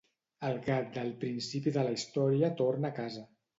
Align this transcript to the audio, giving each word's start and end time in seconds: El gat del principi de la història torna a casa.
El 0.47 0.55
gat 0.69 0.89
del 0.95 1.11
principi 1.25 1.75
de 1.77 1.85
la 1.89 1.93
història 1.99 2.53
torna 2.65 2.93
a 2.93 2.99
casa. 3.05 3.27